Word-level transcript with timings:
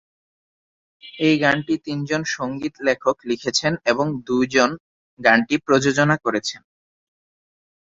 এই 1.19 1.35
গানটি 1.37 1.73
তিনজন 1.85 2.21
সঙ্গীত 2.35 2.75
লেখক 2.87 3.15
লিখেছেন 3.25 3.73
এবং 3.85 4.05
দুইজন 4.27 4.69
গানটি 5.19 5.55
প্রযোজনা 5.65 6.15
করেছেন। 6.25 6.61